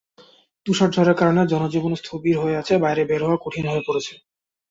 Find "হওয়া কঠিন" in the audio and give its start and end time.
3.25-3.65